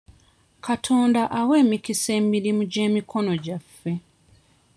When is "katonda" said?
0.65-1.21